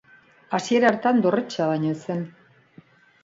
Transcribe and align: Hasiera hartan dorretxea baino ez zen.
Hasiera 0.57 0.89
hartan 0.91 1.19
dorretxea 1.25 1.67
baino 1.73 1.91
ez 1.97 1.99
zen. 2.07 2.23